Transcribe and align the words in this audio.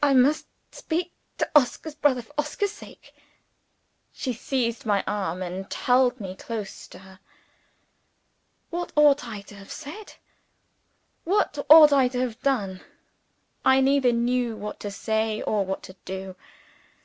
I 0.00 0.14
must 0.14 0.46
speak 0.70 1.12
to 1.38 1.50
Oscar's 1.56 1.96
brother, 1.96 2.22
for 2.22 2.32
Oscar's 2.38 2.70
sake." 2.70 3.12
She 4.12 4.32
seized 4.32 4.86
my 4.86 5.02
arm 5.08 5.42
and 5.42 5.74
held 5.74 6.20
me 6.20 6.36
close 6.36 6.86
to 6.86 7.00
her. 7.00 7.18
What 8.70 8.92
ought 8.94 9.24
I 9.26 9.40
to 9.40 9.56
have 9.56 9.72
said? 9.72 10.14
What 11.24 11.66
ought 11.68 11.92
I 11.92 12.06
to 12.06 12.20
have 12.20 12.40
done? 12.42 12.82
I 13.64 13.80
neither 13.80 14.12
knew 14.12 14.54
what 14.54 14.78
to 14.78 14.90
say 14.92 15.42
or 15.42 15.64
what 15.66 15.82
to 15.82 15.94
do. 16.04 16.36